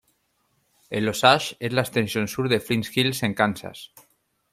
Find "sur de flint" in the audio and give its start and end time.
2.27-2.87